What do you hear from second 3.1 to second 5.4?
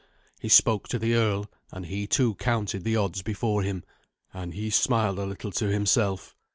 before him, and he smiled a